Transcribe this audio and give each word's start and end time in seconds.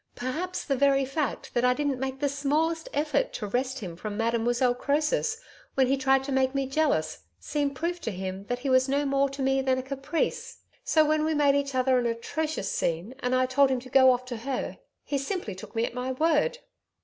Perhaps 0.15 0.65
the 0.65 0.75
very 0.75 1.05
fact 1.05 1.53
that 1.53 1.63
I 1.63 1.75
didn't 1.75 1.99
make 1.99 2.21
the 2.21 2.27
smallest 2.27 2.89
effort 2.91 3.33
to 3.33 3.45
wrest 3.45 3.81
him 3.81 3.95
from 3.95 4.17
Mademoiselle 4.17 4.73
Croesus 4.73 5.37
when 5.75 5.85
he 5.85 5.95
tried 5.95 6.23
to 6.23 6.31
make 6.31 6.55
me 6.55 6.65
jealous 6.65 7.19
seemed 7.39 7.75
proof 7.75 8.01
to 8.01 8.09
him 8.11 8.45
that 8.45 8.57
he 8.65 8.69
was 8.71 8.89
no 8.89 9.05
more 9.05 9.29
to 9.29 9.43
me 9.43 9.61
than 9.61 9.77
a 9.77 9.83
caprice. 9.83 10.61
So, 10.83 11.05
when 11.05 11.23
we 11.23 11.35
made 11.35 11.53
each 11.53 11.75
other 11.75 11.99
an 11.99 12.07
atrocious 12.07 12.71
scene 12.71 13.13
and 13.19 13.35
I 13.35 13.45
told 13.45 13.69
him 13.69 13.79
to 13.79 13.89
go 13.89 14.09
off 14.11 14.25
to 14.25 14.37
her, 14.37 14.79
he 15.03 15.19
simply 15.19 15.53
took 15.53 15.75
me 15.75 15.85
at 15.85 15.93
my 15.93 16.13
word. 16.13 16.57